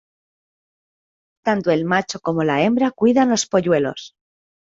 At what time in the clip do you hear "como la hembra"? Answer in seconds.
2.21-2.89